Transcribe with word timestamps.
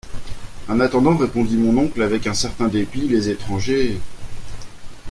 En 0.67 0.79
attendant, 0.79 1.15
répondit 1.15 1.57
mon 1.57 1.77
oncle 1.79 2.01
avec 2.01 2.25
un 2.25 2.33
certain 2.33 2.67
dépit, 2.67 3.01
les 3.07 3.29
étrangers… 3.29 3.99